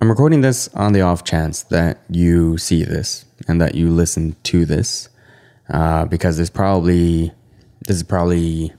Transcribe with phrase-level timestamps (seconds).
[0.00, 4.36] I'm recording this on the off chance that you see this and that you listen
[4.44, 5.08] to this,
[5.70, 7.32] uh, because this probably
[7.80, 8.72] this is probably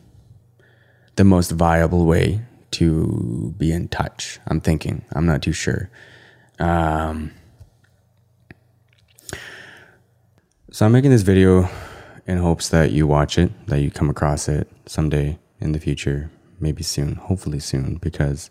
[1.17, 2.39] the most viable way
[2.71, 4.39] to be in touch.
[4.47, 5.03] I'm thinking.
[5.11, 5.89] I'm not too sure.
[6.57, 7.33] Um,
[10.71, 11.69] so I'm making this video
[12.27, 16.31] in hopes that you watch it, that you come across it someday in the future,
[16.61, 18.49] maybe soon, hopefully soon, because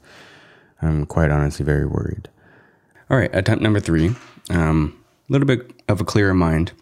[0.83, 2.29] I'm quite honestly very worried.
[3.11, 4.15] All right, attempt number three.
[4.51, 4.95] A um,
[5.31, 6.73] little bit of a clearer mind.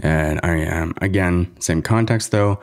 [0.00, 2.58] And I am, again, same context though,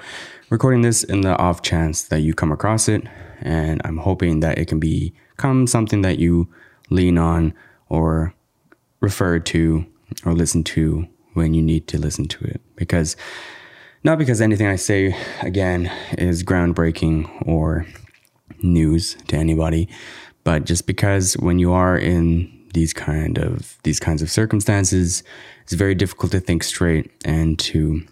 [0.49, 3.07] recording this in the off chance that you come across it.
[3.39, 6.49] And I'm hoping that it can become something that you
[6.89, 7.53] lean on
[7.87, 8.33] or
[8.99, 9.85] refer to
[10.25, 12.59] or listen to when you need to listen to it.
[12.75, 13.15] Because,
[14.03, 17.85] not because anything I say, again, is groundbreaking or
[18.61, 19.87] news to anybody,
[20.43, 25.23] but just because when you are in these kind of these kinds of circumstances,
[25.63, 28.03] it's very difficult to think straight and to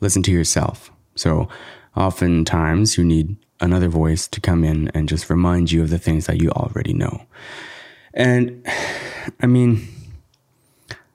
[0.00, 0.90] listen to yourself.
[1.14, 1.48] So
[1.96, 6.26] oftentimes you need another voice to come in and just remind you of the things
[6.26, 7.26] that you already know.
[8.14, 8.66] And
[9.40, 9.86] I mean,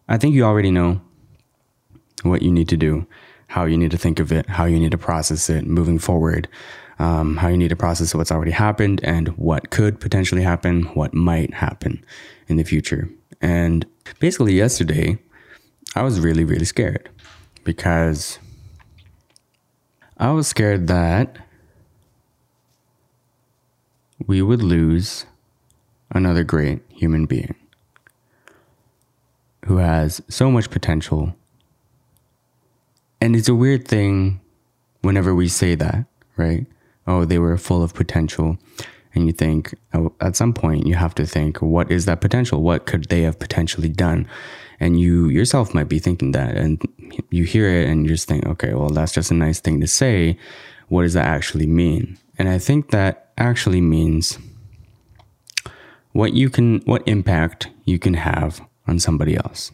[0.07, 1.01] I think you already know
[2.23, 3.07] what you need to do,
[3.47, 6.47] how you need to think of it, how you need to process it moving forward
[7.01, 11.15] um, how you need to process what's already happened and what could potentially happen, what
[11.15, 12.05] might happen
[12.47, 13.09] in the future.
[13.41, 13.87] And
[14.19, 15.17] basically, yesterday,
[15.95, 17.09] I was really, really scared
[17.63, 18.37] because
[20.17, 21.39] I was scared that
[24.27, 25.25] we would lose
[26.11, 27.55] another great human being
[29.65, 31.33] who has so much potential.
[33.19, 34.39] And it's a weird thing
[35.01, 36.05] whenever we say that,
[36.37, 36.67] right?
[37.11, 38.57] Oh, they were full of potential.
[39.13, 42.61] And you think, oh, at some point, you have to think, what is that potential?
[42.61, 44.27] What could they have potentially done?
[44.79, 46.55] And you yourself might be thinking that.
[46.55, 46.81] And
[47.29, 49.87] you hear it and you just think, okay, well, that's just a nice thing to
[49.87, 50.37] say.
[50.87, 52.17] What does that actually mean?
[52.37, 54.39] And I think that actually means
[56.13, 59.71] what you can, what impact you can have on somebody else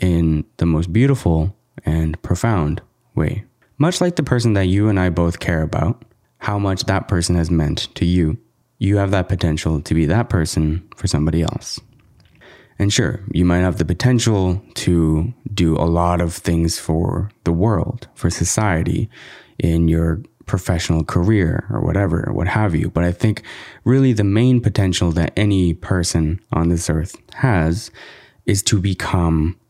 [0.00, 1.54] in the most beautiful
[1.84, 2.82] and profound
[3.14, 3.44] way.
[3.78, 6.04] Much like the person that you and I both care about,
[6.42, 8.36] how much that person has meant to you.
[8.78, 11.78] You have that potential to be that person for somebody else.
[12.80, 17.52] And sure, you might have the potential to do a lot of things for the
[17.52, 19.08] world, for society,
[19.60, 22.90] in your professional career or whatever, what have you.
[22.90, 23.44] But I think
[23.84, 27.92] really the main potential that any person on this earth has
[28.46, 29.60] is to become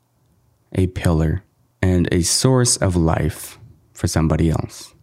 [0.72, 1.44] a pillar
[1.82, 3.59] and a source of life
[3.93, 4.94] for somebody else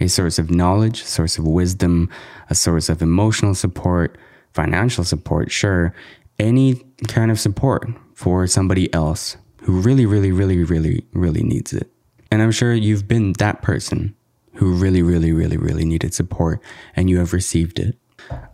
[0.00, 2.08] a source of knowledge, source of wisdom,
[2.50, 4.16] a source of emotional support,
[4.52, 5.94] financial support, sure,
[6.38, 11.90] any kind of support for somebody else who really, really, really, really, really needs it.
[12.30, 14.14] And I'm sure you've been that person
[14.54, 16.60] who really, really, really, really needed support
[16.96, 17.96] and you have received it.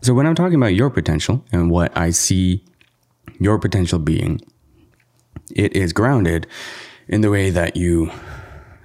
[0.02, 2.64] So when I'm talking about your potential and what I see
[3.40, 4.40] your potential being,
[5.54, 6.46] it is grounded
[7.08, 8.10] in the way that you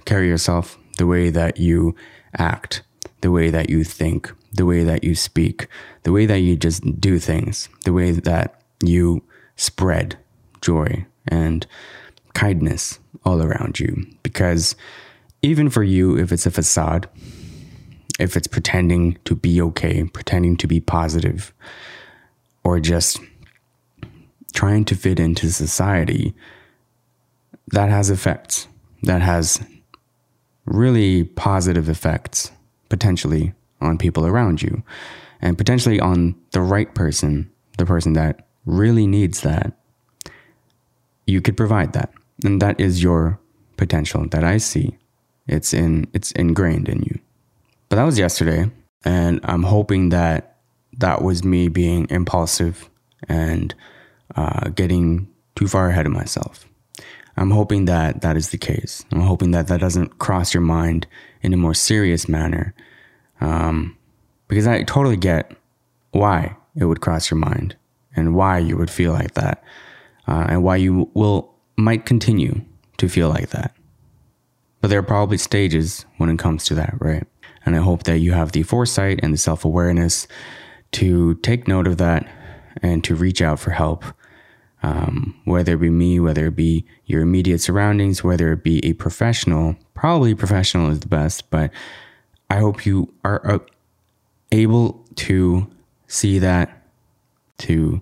[0.04, 1.94] carry yourself, the way that you
[2.38, 2.82] act,
[3.20, 5.68] the way that you think, the way that you speak,
[6.02, 9.22] the way that you just do things, the way that you
[9.56, 10.16] spread
[10.60, 11.66] joy and
[12.34, 14.06] kindness all around you.
[14.22, 14.74] Because
[15.42, 17.08] even for you, if it's a facade,
[18.18, 21.52] if it's pretending to be okay, pretending to be positive,
[22.64, 23.18] or just
[24.52, 26.34] trying to fit into society,
[27.68, 28.68] that has effects.
[29.02, 29.64] That has
[30.70, 32.50] really positive effects
[32.88, 34.82] potentially on people around you
[35.42, 39.72] and potentially on the right person, the person that really needs that.
[41.26, 42.12] You could provide that.
[42.44, 43.38] And that is your
[43.76, 44.96] potential that I see.
[45.46, 47.18] It's in it's ingrained in you.
[47.88, 48.70] But that was yesterday
[49.04, 50.56] and I'm hoping that
[50.98, 52.88] that was me being impulsive
[53.28, 53.74] and
[54.36, 56.66] uh, getting too far ahead of myself.
[57.40, 59.02] I'm hoping that that is the case.
[59.10, 61.06] I'm hoping that that doesn't cross your mind
[61.40, 62.74] in a more serious manner.
[63.40, 63.96] Um,
[64.46, 65.50] because I totally get
[66.10, 67.76] why it would cross your mind
[68.14, 69.64] and why you would feel like that
[70.28, 72.60] uh, and why you will might continue
[72.98, 73.74] to feel like that.
[74.82, 77.26] But there are probably stages when it comes to that, right?
[77.64, 80.28] And I hope that you have the foresight and the self awareness
[80.92, 82.30] to take note of that
[82.82, 84.04] and to reach out for help
[84.82, 88.94] um, whether it be me, whether it be your immediate surroundings, whether it be a
[88.94, 89.76] professional.
[89.94, 91.70] Probably professional is the best, but
[92.48, 93.58] I hope you are uh,
[94.52, 95.70] able to
[96.06, 96.82] see that
[97.58, 98.00] to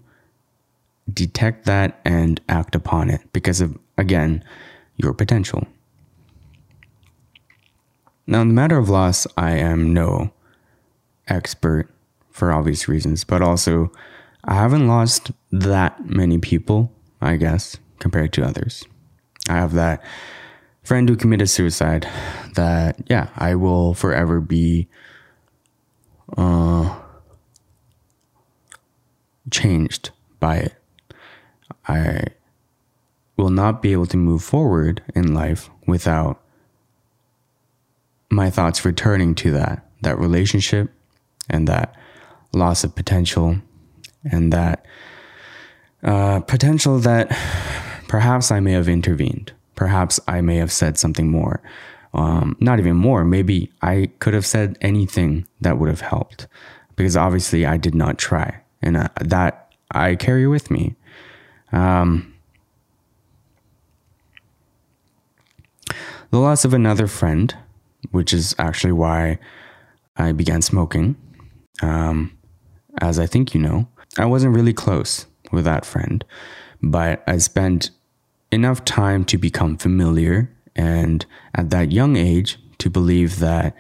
[1.13, 4.45] detect that and act upon it because of, again,
[4.97, 5.67] your potential.
[8.27, 10.31] Now, in the matter of loss, I am no
[11.29, 11.89] expert
[12.31, 13.91] for obvious reasons, but also
[14.45, 18.85] I haven't lost that many people, I guess, compared to others.
[19.49, 20.03] I have that
[20.83, 22.09] friend who committed suicide
[22.55, 24.89] that, yeah, I will forever be
[26.37, 26.99] uh,
[29.51, 30.75] changed by it.
[31.87, 32.25] I
[33.37, 36.43] will not be able to move forward in life without
[38.31, 40.93] my thoughts returning to that that relationship
[41.49, 41.95] and that
[42.53, 43.57] loss of potential
[44.25, 44.85] and that
[46.03, 47.29] uh, potential that
[48.09, 49.53] perhaps I may have intervened.
[49.75, 51.63] Perhaps I may have said something more.
[52.15, 53.25] Um, not even more.
[53.25, 56.47] Maybe I could have said anything that would have helped
[56.97, 58.61] because obviously I did not try.
[58.83, 60.97] And uh, that I carry with me.
[61.73, 62.35] Um,
[66.31, 67.55] the loss of another friend,
[68.11, 69.39] which is actually why
[70.17, 71.17] I began smoking.
[71.83, 72.37] Um,
[73.01, 73.89] as I think you know,
[74.19, 76.25] I wasn't really close with that friend,
[76.83, 77.91] but I spent
[78.51, 81.25] enough time to become familiar and
[81.55, 83.75] at that young age to believe that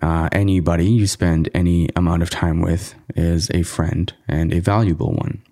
[0.00, 5.12] uh, anybody you spend any amount of time with is a friend and a valuable
[5.12, 5.42] one.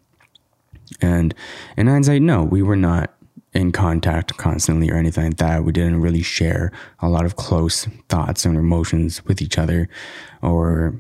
[1.00, 1.35] And
[1.76, 3.15] in hindsight, no, we were not
[3.53, 5.65] in contact constantly or anything like that.
[5.65, 9.88] We didn't really share a lot of close thoughts and emotions with each other
[10.43, 10.94] or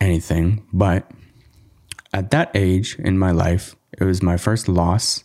[0.00, 0.64] anything.
[0.72, 1.10] But
[2.12, 5.24] at that age in my life, it was my first loss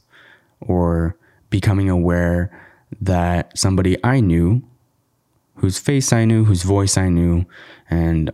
[0.60, 1.18] or
[1.50, 2.52] becoming aware
[3.02, 4.64] that somebody I knew,
[5.56, 7.46] whose face I knew, whose voice I knew,
[7.90, 8.32] and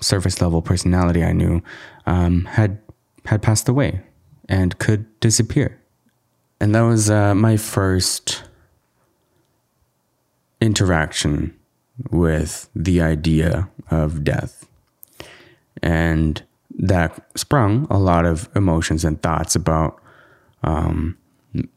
[0.00, 1.62] surface level personality I knew,
[2.06, 2.78] um, had
[3.24, 4.00] had passed away
[4.48, 5.80] and could disappear.
[6.60, 8.44] And that was uh, my first
[10.60, 11.54] interaction
[12.10, 14.66] with the idea of death.
[15.82, 16.42] And
[16.78, 20.00] that sprung a lot of emotions and thoughts about
[20.62, 21.16] um,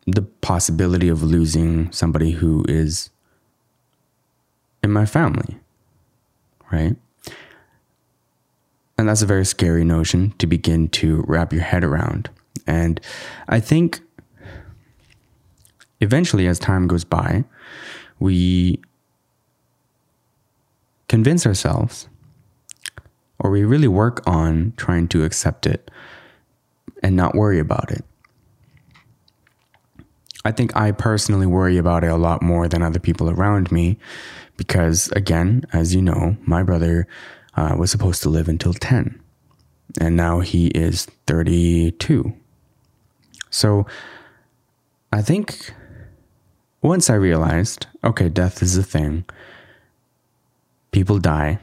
[0.06, 3.10] the possibility of losing somebody who is
[4.84, 5.58] in my family,
[6.72, 6.96] right?
[8.98, 12.30] And that's a very scary notion to begin to wrap your head around.
[12.68, 13.00] And
[13.48, 14.02] I think
[16.02, 17.46] eventually, as time goes by,
[18.20, 18.82] we
[21.08, 22.09] convince ourselves
[23.40, 25.90] or we really work on trying to accept it
[27.02, 28.04] and not worry about it.
[30.46, 33.98] I think I personally worry about it a lot more than other people around me
[34.58, 37.08] because, again, as you know, my brother
[37.56, 39.22] uh, was supposed to live until 10
[40.00, 42.34] and now he is 32.
[43.50, 43.86] So
[45.12, 45.74] I think
[46.82, 49.26] once I realized, okay, death is a thing,
[50.92, 51.60] people die,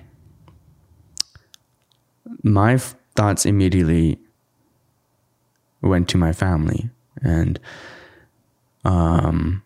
[2.46, 2.78] my
[3.16, 4.18] thoughts immediately
[5.82, 6.88] went to my family
[7.20, 7.58] and
[8.84, 9.62] um,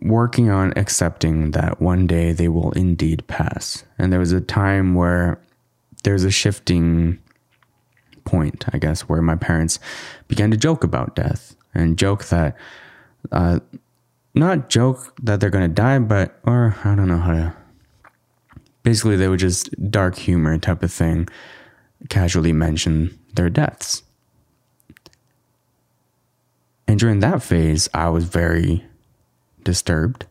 [0.00, 3.84] working on accepting that one day they will indeed pass.
[3.98, 5.40] And there was a time where
[6.04, 7.18] there's a shifting
[8.24, 9.80] point, I guess, where my parents
[10.28, 12.56] began to joke about death and joke that,
[13.32, 13.58] uh,
[14.34, 17.56] not joke that they're going to die, but, or I don't know how to,
[18.84, 21.28] basically, they were just dark humor type of thing
[22.08, 24.02] casually mention their deaths.
[26.86, 28.84] And during that phase, I was very
[29.62, 30.26] disturbed.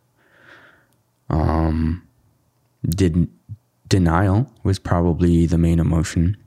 [1.30, 2.06] Um,
[2.84, 3.30] did
[3.88, 6.38] denial was probably the main emotion,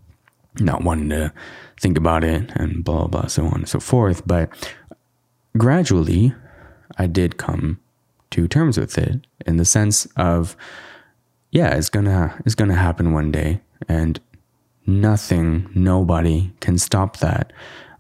[0.61, 1.33] not wanting to
[1.81, 4.27] think about it and blah, blah, so on and so forth.
[4.27, 4.51] But
[5.57, 6.35] gradually,
[6.99, 7.81] I did come
[8.31, 10.57] to terms with it in the sense of,
[11.51, 14.21] yeah, it's gonna it's gonna happen one day, and
[14.87, 17.53] nothing, nobody can stop that.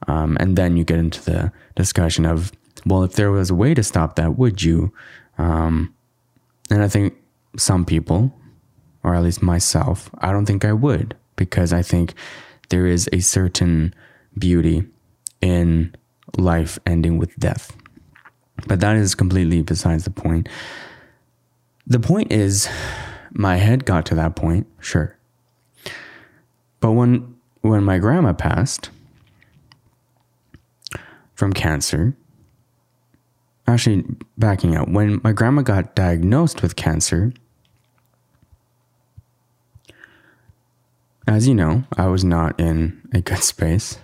[0.08, 2.52] Um, and then you get into the discussion of,
[2.84, 4.92] well, if there was a way to stop that, would you?
[5.38, 5.94] Um,
[6.70, 7.14] and I think
[7.56, 8.34] some people,
[9.04, 12.14] or at least myself, I don't think I would because I think
[12.70, 13.94] there is a certain
[14.38, 14.84] beauty
[15.40, 15.94] in
[16.38, 17.76] life ending with death.
[18.66, 20.48] But that is completely besides the point.
[21.86, 22.68] The point is,
[23.32, 25.16] my head got to that point, sure.
[26.82, 28.90] But when when my grandma passed
[31.34, 32.14] from cancer,
[33.68, 34.04] actually
[34.36, 37.32] backing up, when my grandma got diagnosed with cancer,
[41.28, 44.00] as you know, I was not in a good space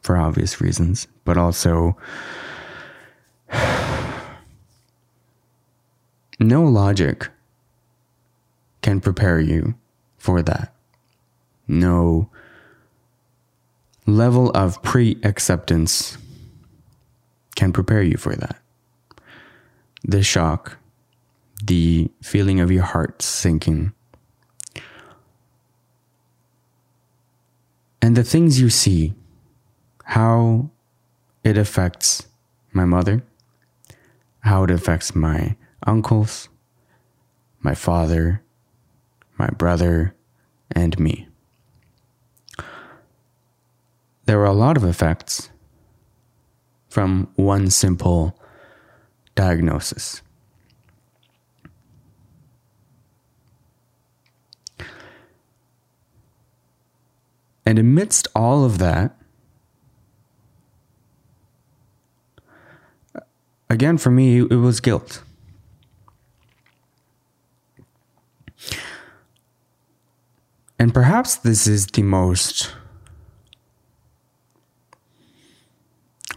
[0.00, 1.96] for obvious reasons, but also
[6.38, 7.28] no logic
[8.82, 9.74] can prepare you
[10.16, 10.72] for that.
[11.70, 12.28] No
[14.04, 16.18] level of pre acceptance
[17.54, 18.60] can prepare you for that.
[20.02, 20.78] The shock,
[21.62, 23.92] the feeling of your heart sinking,
[28.02, 29.14] and the things you see,
[30.02, 30.70] how
[31.44, 32.26] it affects
[32.72, 33.22] my mother,
[34.40, 35.54] how it affects my
[35.86, 36.48] uncles,
[37.60, 38.42] my father,
[39.38, 40.16] my brother,
[40.72, 41.29] and me.
[44.30, 45.50] There were a lot of effects
[46.88, 48.38] from one simple
[49.34, 50.22] diagnosis.
[57.66, 59.16] And amidst all of that,
[63.68, 65.24] again, for me, it was guilt.
[70.78, 72.72] And perhaps this is the most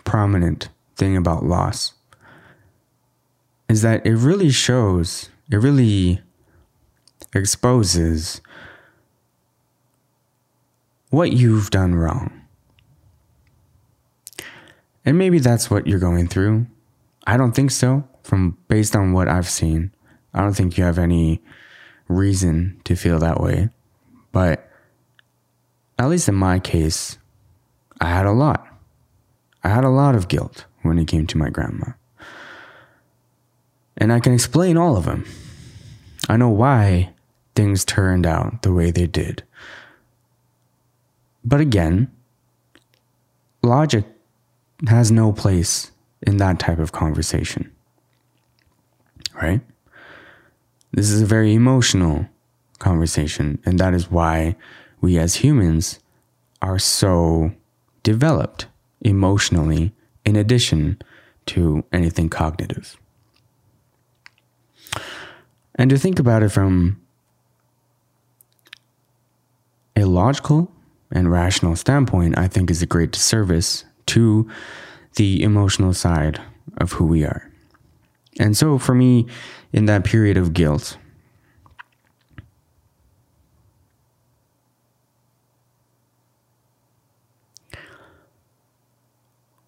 [0.03, 1.93] prominent thing about loss
[3.69, 6.21] is that it really shows, it really
[7.33, 8.41] exposes
[11.09, 12.41] what you've done wrong.
[15.05, 16.67] And maybe that's what you're going through.
[17.27, 19.91] I don't think so, from based on what I've seen.
[20.33, 21.41] I don't think you have any
[22.07, 23.69] reason to feel that way.
[24.31, 24.69] But
[25.99, 27.17] at least in my case,
[28.01, 28.65] I had a lot.
[29.63, 31.91] I had a lot of guilt when it came to my grandma.
[33.95, 35.25] And I can explain all of them.
[36.27, 37.13] I know why
[37.55, 39.43] things turned out the way they did.
[41.45, 42.11] But again,
[43.61, 44.05] logic
[44.87, 45.91] has no place
[46.21, 47.71] in that type of conversation.
[49.41, 49.61] Right?
[50.91, 52.27] This is a very emotional
[52.79, 54.55] conversation, and that is why
[55.01, 55.99] we as humans
[56.61, 57.51] are so
[58.03, 58.67] developed
[59.03, 59.93] emotionally
[60.25, 61.01] in addition
[61.45, 62.97] to anything cognitive.
[65.75, 67.01] And to think about it from
[69.95, 70.71] a logical
[71.11, 74.49] and rational standpoint, I think is a great disservice to
[75.15, 76.41] the emotional side
[76.77, 77.49] of who we are.
[78.39, 79.27] And so for me,
[79.71, 80.97] in that period of guilt,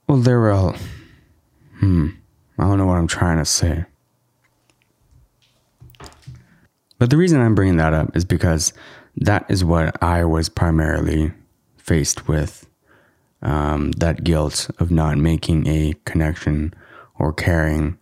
[0.08, 0.76] well, there were,
[1.80, 2.10] hmm,
[2.58, 3.86] I don't know what I'm trying to say.
[6.98, 8.74] But the reason I'm bringing that up is because
[9.18, 11.34] that is what I was primarily
[11.78, 12.68] faced with
[13.42, 16.74] um, that guilt of not making a connection
[17.20, 17.98] or caring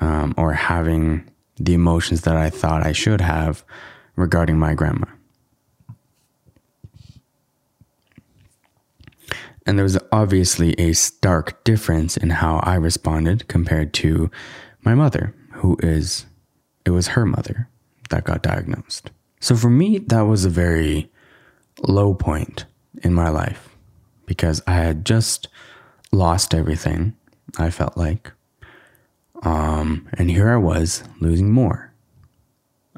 [0.00, 3.64] um, or having the emotions that I thought I should have
[4.14, 5.06] regarding my grandma.
[9.66, 14.30] And there was obviously a stark difference in how I responded compared to
[14.82, 16.26] my mother, who is,
[16.84, 17.68] it was her mother
[18.10, 19.10] that got diagnosed.
[19.40, 21.10] So for me, that was a very
[21.82, 22.64] low point
[23.02, 23.76] in my life
[24.24, 25.48] because I had just
[26.12, 27.16] lost everything,
[27.58, 28.32] I felt like.
[29.42, 31.92] Um, and here I was losing more.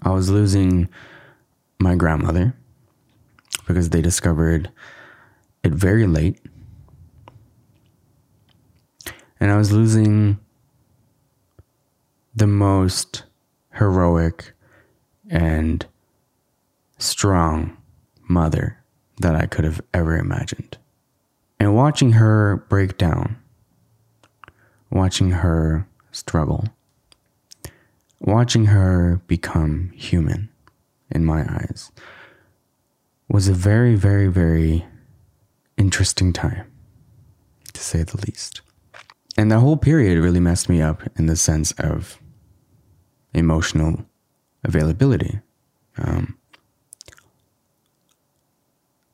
[0.03, 0.89] I was losing
[1.81, 2.55] my grandmother
[3.67, 4.71] because they discovered
[5.65, 6.39] it very late.
[9.41, 10.39] And I was losing
[12.35, 13.25] the most
[13.75, 14.53] heroic
[15.29, 15.87] and
[16.99, 17.77] strong
[18.29, 18.79] mother
[19.21, 20.79] that I could have ever imagined.
[21.61, 23.37] And watching her break down,
[24.91, 26.69] watching her struggle,
[28.21, 30.49] watching her become human
[31.11, 31.91] in my eyes
[33.29, 34.87] was a very, very, very
[35.77, 36.71] interesting time,
[37.73, 38.63] to say the least.
[39.39, 42.19] And that whole period really messed me up in the sense of
[43.33, 44.05] emotional
[44.65, 45.39] availability.
[45.97, 46.37] Um,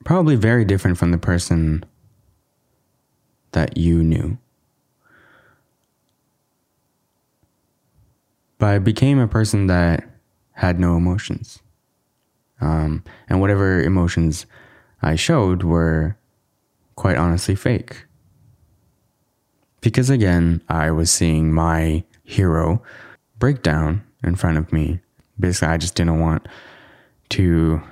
[0.03, 1.85] probably very different from the person
[3.53, 4.39] that you knew.
[8.57, 10.09] But I became a person that
[10.53, 11.61] had no emotions.
[12.63, 14.47] Um, and whatever emotions
[15.03, 16.17] I showed were
[16.97, 18.07] quite honestly fake.
[19.85, 22.83] Because again, I was seeing my hero
[23.39, 25.01] break down in front of me.
[25.39, 26.49] Basically, I just didn't want
[27.31, 27.83] to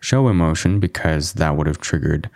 [0.00, 2.28] show emotion because that would have triggered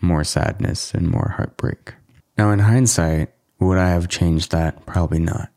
[0.00, 1.94] more sadness and more heartbreak.
[2.38, 4.86] Now, in hindsight, would I have changed that?
[4.86, 5.50] Probably not.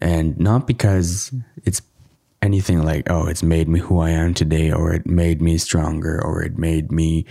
[0.00, 1.32] And not because
[1.64, 1.82] it's
[2.40, 6.20] anything like, oh, it's made me who I am today, or it made me stronger,
[6.20, 7.26] or it made me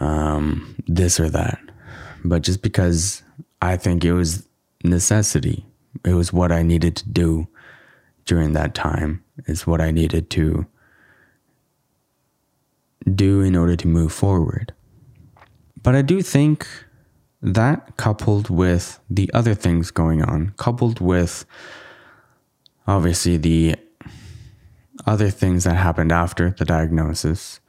[0.00, 1.60] um, this or that,
[2.24, 3.22] but just because
[3.60, 4.48] I think it was
[4.82, 5.66] necessity.
[6.04, 7.46] It was what I needed to do
[8.24, 9.22] during that time.
[9.46, 10.66] It's what I needed to
[13.14, 14.72] do in order to move forward.
[15.82, 16.66] But I do think
[17.42, 21.44] that coupled with the other things going on, coupled with
[22.86, 23.76] obviously the
[25.06, 27.60] other things that happened after the diagnosis,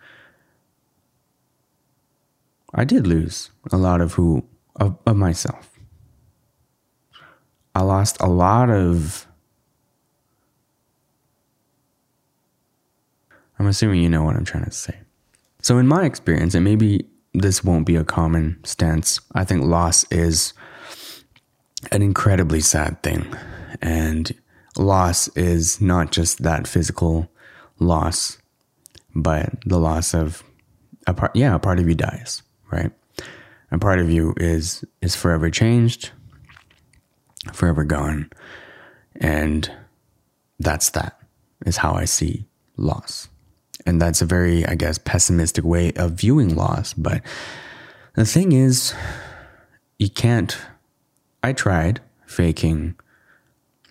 [2.75, 5.71] I did lose a lot of who of, of myself.
[7.73, 9.25] I lost a lot of
[13.57, 14.99] I'm assuming you know what I'm trying to say.
[15.61, 19.19] So in my experience, and maybe this won't be a common stance.
[19.33, 20.53] I think loss is
[21.91, 23.33] an incredibly sad thing.
[23.81, 24.33] And
[24.77, 27.29] loss is not just that physical
[27.79, 28.37] loss,
[29.13, 30.43] but the loss of
[31.07, 32.41] a part yeah, a part of you dies,
[32.71, 32.91] right?
[33.71, 36.11] A part of you is is forever changed,
[37.53, 38.29] forever gone.
[39.17, 39.71] And
[40.59, 41.19] that's that
[41.65, 42.45] is how I see
[42.77, 43.29] loss.
[43.85, 46.93] And that's a very, I guess, pessimistic way of viewing loss.
[46.93, 47.21] But
[48.15, 48.93] the thing is,
[49.99, 50.57] you can't.
[51.43, 52.95] I tried faking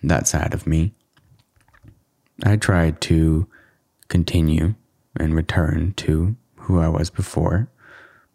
[0.03, 0.93] that side of me.
[2.43, 3.47] I tried to
[4.09, 4.75] continue
[5.15, 7.69] and return to who I was before.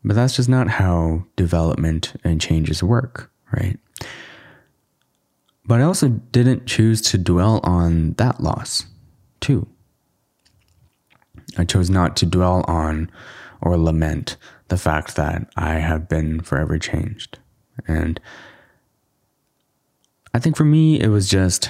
[0.02, 3.78] But that's just not how development and changes work, right?
[5.66, 8.87] But I also didn't choose to dwell on that loss,
[9.40, 9.69] too.
[11.59, 13.11] I chose not to dwell on
[13.61, 14.37] or lament
[14.69, 17.38] the fact that I have been forever changed.
[17.87, 18.21] And
[20.33, 21.69] I think for me, it was just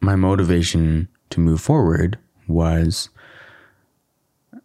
[0.00, 2.18] my motivation to move forward
[2.48, 3.10] was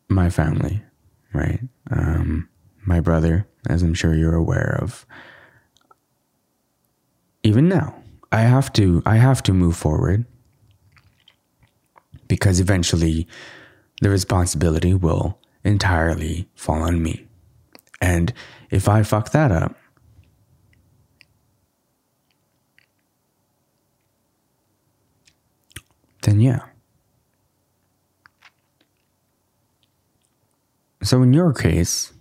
[0.07, 0.83] my family,
[1.33, 1.61] right?
[1.91, 2.49] Um,
[2.85, 5.05] my brother, as I'm sure you're aware of.
[7.43, 7.95] Even now,
[8.31, 10.25] I have to I have to move forward
[12.27, 13.27] because eventually
[14.01, 17.27] the responsibility will entirely fall on me.
[18.01, 18.33] And
[18.69, 19.75] if I fuck that up,
[26.23, 26.65] then yeah.
[31.05, 32.11] So in your case,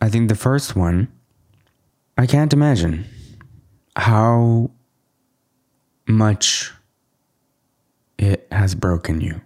[0.00, 1.08] I think the first one,
[2.16, 3.06] I can't imagine
[3.96, 4.70] how
[6.06, 6.72] much
[8.16, 9.40] it has broken you.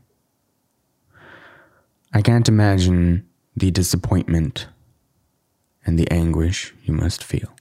[2.12, 4.66] I can't imagine the disappointment
[5.86, 7.56] and the anguish you must feel.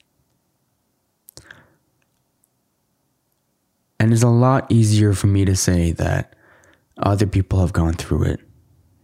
[3.97, 6.36] And it's a lot easier for me to say that
[6.97, 8.41] other people have gone through it.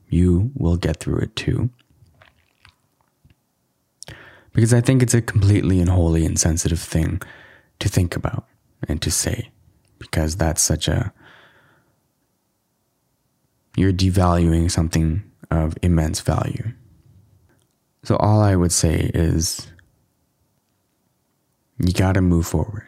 [0.10, 1.70] You will get through it too.
[4.54, 7.22] Because I think it's a completely and wholly insensitive thing
[7.80, 8.46] to think about
[8.88, 9.52] and to say.
[10.00, 11.14] Because that's such a
[13.76, 16.74] you're devaluing something of immense value.
[18.04, 19.68] So, all I would say is
[21.78, 22.88] you gotta move forward.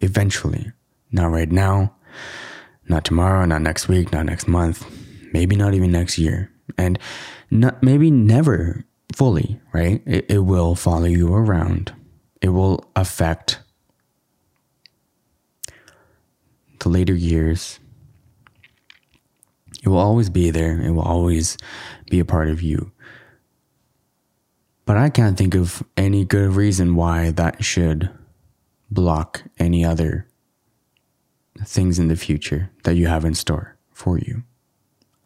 [0.00, 0.72] Eventually.
[1.12, 1.92] Not right now,
[2.88, 4.86] not tomorrow, not next week, not next month,
[5.32, 6.50] maybe not even next year.
[6.78, 6.98] And
[7.50, 10.02] not, maybe never fully, right?
[10.06, 11.92] It, it will follow you around,
[12.40, 13.60] it will affect
[16.78, 17.80] the later years,
[19.82, 20.80] it will always be there.
[20.80, 21.56] It will always
[22.10, 22.92] be a part of you.
[24.84, 28.10] But I can't think of any good reason why that should
[28.90, 30.26] block any other
[31.64, 34.42] things in the future that you have in store for you.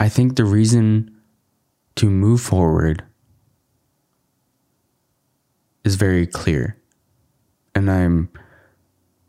[0.00, 1.10] I think the reason
[1.96, 3.04] to move forward
[5.84, 6.76] is very clear.
[7.74, 8.28] And I'm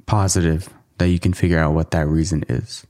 [0.06, 2.86] positive that you can figure out what that reason is.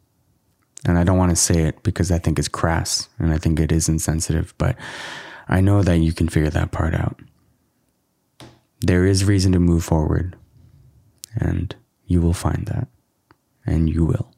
[0.86, 3.60] And I don't want to say it because I think it's crass and I think
[3.60, 4.78] it is insensitive, but
[5.48, 7.20] I know that you can figure that part out.
[8.82, 10.36] There is reason to move forward,
[11.36, 12.88] and you will find that,
[13.66, 14.35] and you will.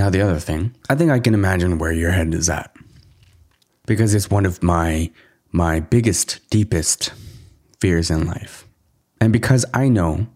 [0.00, 2.74] Now, the other thing, I think I can imagine where your head is at
[3.84, 5.10] because it's one of my
[5.52, 7.12] my biggest, deepest
[7.82, 8.66] fears in life.
[9.20, 10.26] And because I know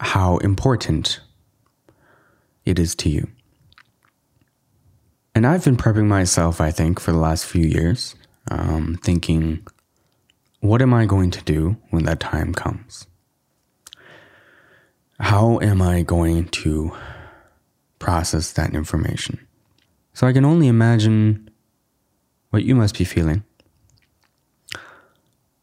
[0.00, 1.20] how important
[2.64, 3.28] it is to you.
[5.36, 8.16] And I've been prepping myself, I think, for the last few years,
[8.50, 9.64] um, thinking,
[10.58, 13.06] what am I going to do when that time comes?
[15.20, 16.92] How am I going to
[17.98, 19.46] process that information?
[20.12, 21.50] So I can only imagine
[22.50, 23.44] what you must be feeling.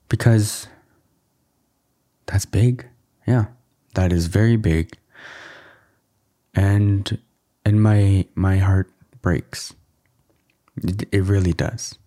[0.09, 0.67] Because
[2.25, 2.87] that's big.
[3.27, 3.45] Yeah,
[3.95, 4.97] that is very big.
[6.53, 7.17] And
[7.65, 8.89] and my my heart
[9.21, 9.73] breaks.
[10.83, 11.97] It, it really does.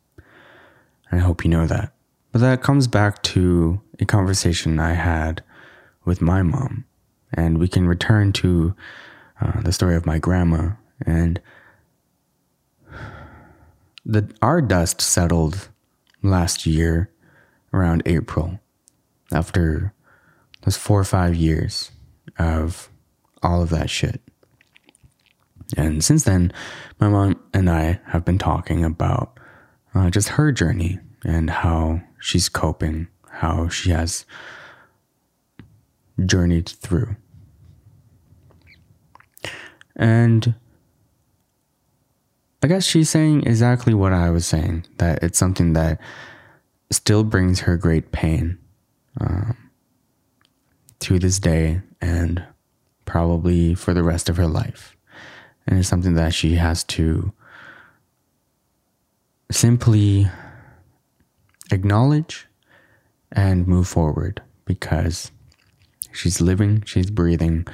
[1.11, 1.93] And I hope you know that.
[2.33, 5.43] But that comes back to a conversation I had
[6.05, 6.85] with my mom.
[7.35, 8.75] And we can return to
[9.41, 10.71] uh, the story of my grandma.
[11.05, 11.41] And
[14.07, 15.69] the, our dust settled
[16.23, 17.11] last year
[17.73, 18.61] around April
[19.33, 19.93] after
[20.63, 21.91] those four or five years
[22.39, 22.89] of
[23.43, 24.21] all of that shit.
[25.77, 26.53] And since then,
[27.01, 29.39] my mom and I have been talking about
[29.95, 34.25] uh, just her journey and how she's coping, how she has
[36.25, 37.17] journeyed through.
[39.97, 40.55] And
[42.63, 46.01] I guess she's saying exactly what I was saying that it's something that
[46.91, 48.59] still brings her great pain
[49.21, 49.71] um,
[51.01, 52.43] to this day and
[53.05, 54.97] probably for the rest of her life.
[55.67, 57.33] And it's something that she has to
[59.51, 60.27] simply
[61.71, 62.47] acknowledge
[63.31, 65.31] and move forward because
[66.13, 67.67] she's living, she's breathing,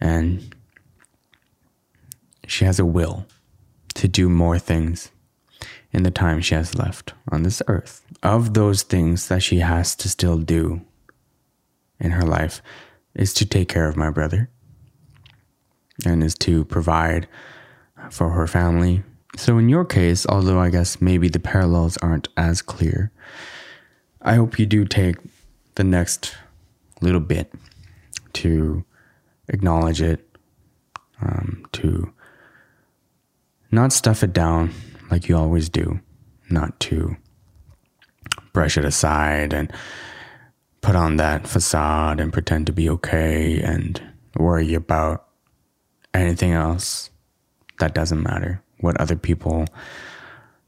[0.00, 0.55] and
[2.46, 3.26] she has a will
[3.94, 5.10] to do more things
[5.92, 8.04] in the time she has left on this earth.
[8.22, 10.82] Of those things that she has to still do
[11.98, 12.60] in her life
[13.14, 14.50] is to take care of my brother
[16.04, 17.26] and is to provide
[18.10, 19.02] for her family.
[19.36, 23.10] So, in your case, although I guess maybe the parallels aren't as clear,
[24.22, 25.16] I hope you do take
[25.74, 26.36] the next
[27.00, 27.52] little bit
[28.34, 28.84] to
[29.48, 30.36] acknowledge it,
[31.20, 32.12] um, to
[33.76, 34.72] not stuff it down
[35.10, 36.00] like you always do,
[36.48, 37.14] not to
[38.54, 39.70] brush it aside and
[40.80, 44.02] put on that facade and pretend to be okay and
[44.38, 45.28] worry about
[46.14, 47.10] anything else
[47.78, 48.62] that doesn't matter.
[48.80, 49.66] What other people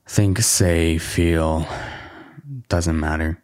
[0.06, 1.66] think, say, feel
[2.68, 3.42] doesn't matter.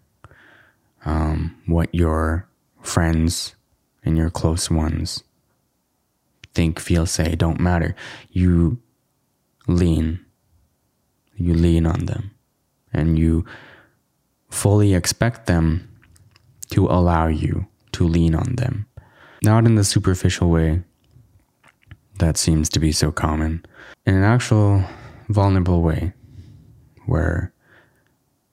[1.06, 2.46] Um, what your
[2.82, 3.54] friends
[4.04, 5.24] and your close ones
[6.52, 7.96] think, feel, say don't matter.
[8.30, 8.78] You
[9.66, 10.24] lean.
[11.36, 12.30] You lean on them
[12.92, 13.44] and you
[14.50, 15.88] fully expect them
[16.70, 18.86] to allow you to lean on them.
[19.42, 20.82] Not in the superficial way
[22.18, 23.64] that seems to be so common,
[24.06, 24.84] in an actual
[25.28, 26.12] vulnerable way
[27.06, 27.52] where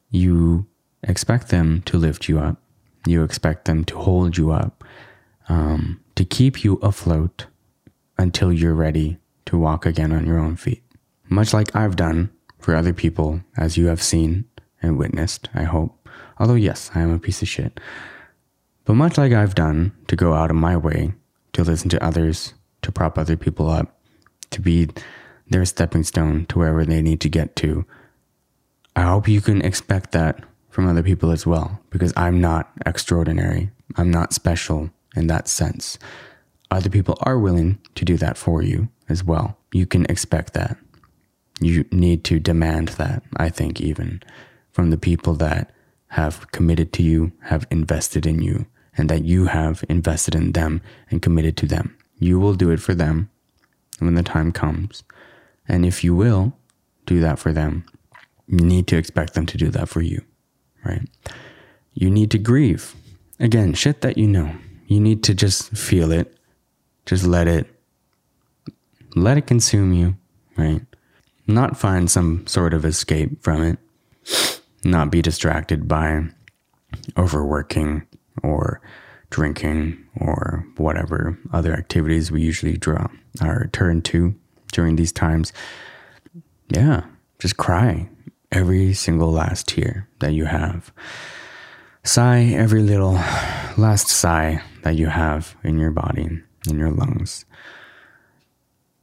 [0.09, 0.65] you
[1.03, 2.61] expect them to lift you up,
[3.05, 4.83] you expect them to hold you up,
[5.47, 7.45] um, to keep you afloat
[8.17, 10.83] until you're ready to walk again on your own feet
[11.31, 14.45] much like I've done for other people, as you have seen
[14.81, 16.07] and witnessed, I hope.
[16.37, 17.79] Although, yes, I am a piece of shit.
[18.85, 21.13] But much like I've done to go out of my way
[21.53, 23.99] to listen to others, to prop other people up,
[24.51, 24.89] to be
[25.49, 27.85] their stepping stone to wherever they need to get to,
[28.95, 33.71] I hope you can expect that from other people as well, because I'm not extraordinary.
[33.95, 35.97] I'm not special in that sense.
[36.71, 39.57] Other people are willing to do that for you as well.
[39.73, 40.77] You can expect that
[41.61, 44.21] you need to demand that, I think, even
[44.71, 45.71] from the people that
[46.07, 48.65] have committed to you, have invested in you,
[48.97, 51.95] and that you have invested in them and committed to them.
[52.17, 53.29] You will do it for them
[53.99, 55.03] when the time comes.
[55.67, 56.53] And if you will
[57.05, 57.85] do that for them,
[58.47, 60.21] you need to expect them to do that for you,
[60.83, 61.07] right?
[61.93, 62.95] You need to grieve.
[63.39, 64.55] Again, shit that you know.
[64.87, 66.35] You need to just feel it.
[67.05, 67.67] Just let it
[69.15, 70.15] let it consume you,
[70.57, 70.81] right?
[71.51, 76.23] Not find some sort of escape from it, not be distracted by
[77.17, 78.05] overworking
[78.43, 78.81] or
[79.29, 83.07] drinking or whatever other activities we usually draw
[83.41, 84.35] or turn to
[84.73, 85.53] during these times.
[86.69, 87.03] Yeah,
[87.39, 88.09] just cry
[88.51, 90.91] every single last tear that you have.
[92.03, 93.13] Sigh every little
[93.77, 97.45] last sigh that you have in your body, in your lungs.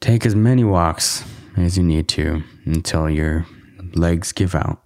[0.01, 1.25] Take as many walks
[1.61, 3.47] as you need to until your
[3.94, 4.83] legs give out.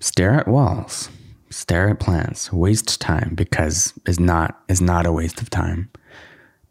[0.00, 1.10] Stare at walls,
[1.50, 5.90] stare at plants, waste time because is not is not a waste of time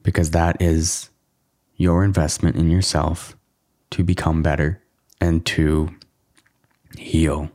[0.03, 1.09] because that is
[1.75, 3.35] your investment in yourself
[3.91, 4.81] to become better
[5.21, 5.89] and to
[6.97, 7.49] heal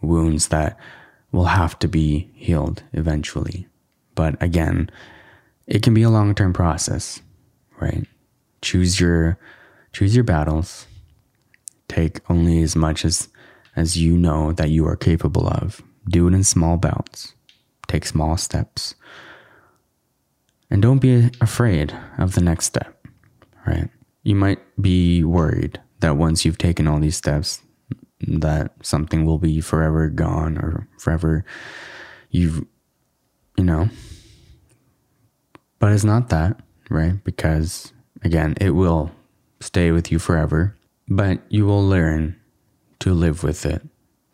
[0.00, 0.78] wounds that
[1.32, 3.66] will have to be healed eventually.
[4.14, 4.90] But again,
[5.66, 7.20] it can be a long-term process,
[7.80, 8.06] right?
[8.62, 9.38] Choose your
[9.92, 10.86] choose your battles.
[11.88, 13.28] Take only as much as
[13.76, 15.82] as you know that you are capable of.
[16.08, 17.34] Do it in small bouts.
[17.86, 18.94] Take small steps.
[20.70, 23.06] And don't be afraid of the next step,
[23.66, 23.88] right?
[24.22, 27.62] You might be worried that once you've taken all these steps,
[28.20, 31.44] that something will be forever gone or forever
[32.30, 32.64] you've,
[33.56, 33.88] you know.
[35.78, 37.22] But it's not that, right?
[37.24, 39.12] Because again, it will
[39.60, 40.76] stay with you forever,
[41.08, 42.36] but you will learn
[43.00, 43.82] to live with it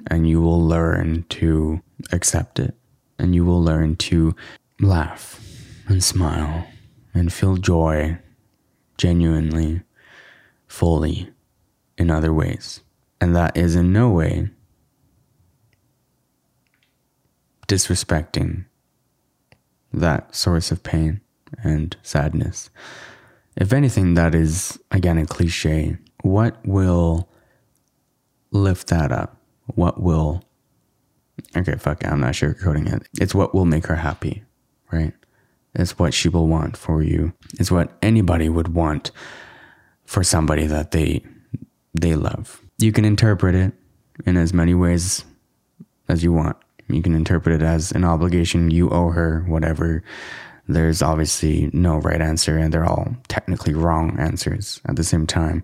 [0.09, 1.81] and you will learn to
[2.13, 2.75] accept it
[3.19, 4.35] and you will learn to
[4.81, 5.41] laugh
[5.87, 6.67] and smile
[7.13, 8.19] and feel joy
[8.99, 9.83] genuinely,
[10.67, 11.31] fully
[11.97, 12.81] in other ways.
[13.21, 14.51] And that is in no way
[17.69, 18.67] disrespecting
[19.93, 21.21] that source of pain
[21.63, 22.71] and sadness.
[23.57, 25.97] If anything, that is, again, a cliche.
[26.25, 27.29] What will
[28.51, 29.37] lift that up?
[29.67, 30.43] What will,
[31.55, 33.07] okay, fuck it, I'm not sugarcoating it.
[33.21, 34.43] It's what will make her happy,
[34.91, 35.13] right?
[35.75, 37.35] It's what she will want for you.
[37.61, 39.11] It's what anybody would want
[40.07, 41.23] for somebody that they
[41.93, 42.63] they love.
[42.79, 43.75] You can interpret it
[44.25, 45.27] in as many ways
[46.09, 46.57] as you want.
[46.89, 50.03] You can interpret it as an obligation you owe her, whatever.
[50.69, 55.63] There's obviously no right answer, and they're all technically wrong answers at the same time.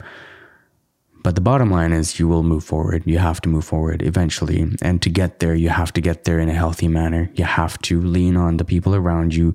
[1.22, 3.02] But the bottom line is you will move forward.
[3.04, 4.74] You have to move forward eventually.
[4.80, 7.30] And to get there, you have to get there in a healthy manner.
[7.35, 9.52] You have to lean on the people around you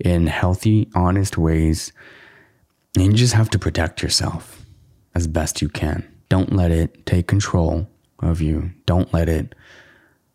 [0.00, 1.92] in healthy, honest ways.
[2.96, 4.64] And you just have to protect yourself
[5.14, 6.08] as best you can.
[6.30, 7.88] Don't let it take control
[8.20, 8.70] of you.
[8.86, 9.54] Don't let it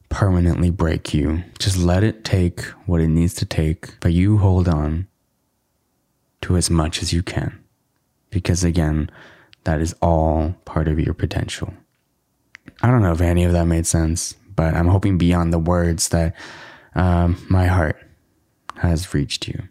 [0.09, 1.43] permanently break you.
[1.57, 5.07] Just let it take what it needs to take, but you hold on
[6.41, 7.59] to as much as you can.
[8.29, 9.09] Because again,
[9.67, 11.73] that is all part of your potential.
[12.81, 16.09] I don't know if any of that made sense, but I'm hoping beyond the words
[16.09, 16.35] that
[16.95, 17.97] um, my heart
[18.77, 19.61] has reached you.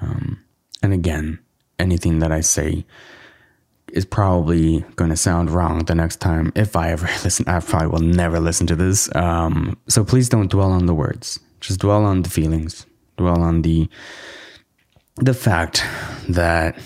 [0.00, 0.44] Um,
[0.80, 1.40] and again,
[1.80, 2.86] anything that I say
[3.92, 7.44] is probably going to sound wrong the next time if I ever listen.
[7.48, 9.12] I probably will never listen to this.
[9.16, 11.40] Um, so please don't dwell on the words.
[11.60, 12.86] Just dwell on the feelings.
[13.16, 13.88] Dwell on the
[15.16, 15.84] the fact
[16.28, 16.78] that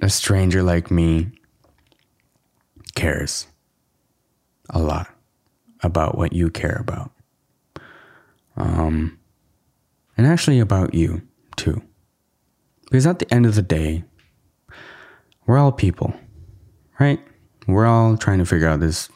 [0.00, 1.30] a stranger like me
[2.94, 3.46] cares
[4.70, 5.08] a lot
[5.82, 7.10] about what you care about.
[8.56, 9.18] Um,
[10.16, 11.22] and actually about you
[11.56, 11.82] too.
[12.84, 14.04] Because at the end of the day,
[15.46, 16.14] we're all people,
[16.98, 17.20] right?
[17.66, 19.08] We're all trying to figure out this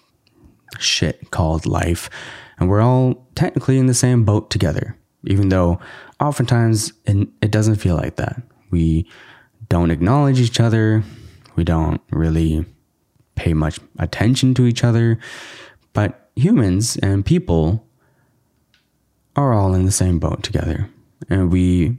[0.78, 2.10] shit called life,
[2.58, 5.78] and we're all technically in the same boat together, even though
[6.20, 8.42] oftentimes it, it doesn't feel like that.
[8.70, 9.08] We
[9.70, 11.02] don't acknowledge each other,
[11.56, 12.66] we don't really
[13.36, 15.18] pay much attention to each other,
[15.94, 17.86] but humans and people
[19.36, 20.90] are all in the same boat together,
[21.30, 21.96] and we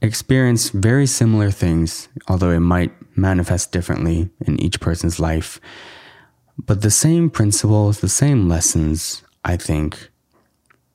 [0.00, 5.60] experience very similar things, although it might manifest differently in each person's life.
[6.56, 10.10] But the same principles, the same lessons, I think,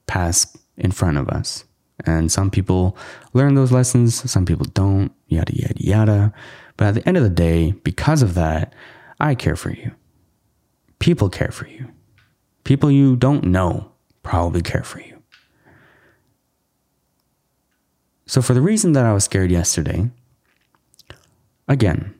[0.07, 1.65] pass in front of us.
[2.05, 2.97] And some people
[3.33, 6.33] learn those lessons, some people don't, yada, yada, yada.
[6.75, 8.73] But at the end of the day, because of that,
[9.19, 9.91] I care for you.
[10.99, 11.87] People care for you.
[12.63, 13.91] People you don't know
[14.23, 15.21] probably care for you.
[18.25, 20.09] So, for the reason that I was scared yesterday,
[21.67, 22.15] again,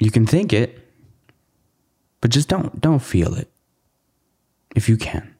[0.00, 0.80] you can think it,
[2.20, 3.50] but just don't don't feel it.
[4.74, 5.34] If you can.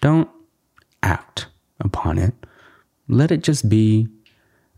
[0.00, 0.28] Don't
[1.04, 1.46] act
[1.80, 2.34] upon it.
[3.08, 4.08] Let it just be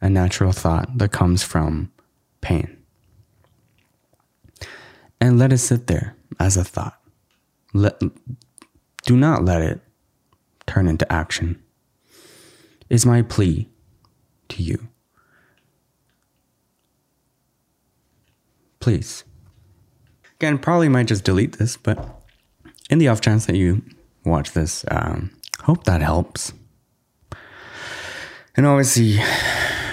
[0.01, 1.91] a natural thought that comes from
[2.41, 2.77] pain.
[5.21, 6.99] And let it sit there as a thought.
[7.73, 8.01] Let,
[9.05, 9.81] do not let it
[10.67, 11.63] turn into action
[12.91, 13.69] is my plea
[14.49, 14.89] to you.
[18.81, 19.25] Please.
[20.37, 21.99] Again, probably might just delete this, but
[22.91, 23.83] in the off chance that you
[24.25, 26.53] watch this, um, hope that helps.
[28.57, 29.19] And obviously,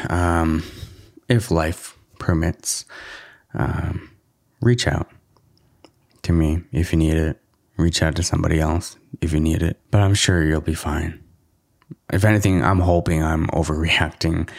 [0.09, 0.63] um,
[1.27, 2.85] if life permits,
[3.53, 4.09] um,
[4.61, 5.09] reach out
[6.21, 7.39] to me if you need it.
[7.75, 9.79] Reach out to somebody else if you need it.
[9.91, 11.23] But I'm sure you'll be fine
[12.11, 14.49] if anything, I'm hoping I'm overreacting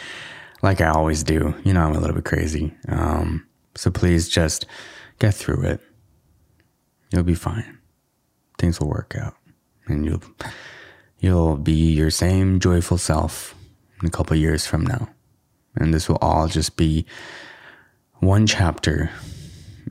[0.61, 1.53] like I always do.
[1.63, 2.73] You know, I'm a little bit crazy.
[2.87, 4.65] Um, So please just
[5.19, 5.81] get through it.
[7.11, 7.77] You'll be fine.
[8.57, 9.35] Things will work out.
[9.87, 10.23] And you'll
[11.25, 13.55] you'll be your same joyful self
[13.99, 15.09] in a couple years from now.
[15.75, 17.03] And this will all just be
[18.19, 19.09] one chapter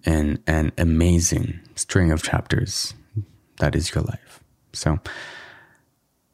[0.06, 2.94] in an amazing string of chapters
[3.58, 4.44] that is your life.
[4.72, 5.00] So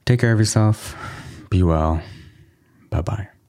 [0.04, 0.94] take care of yourself.
[1.48, 2.02] Be well.
[2.90, 3.39] Bye bye.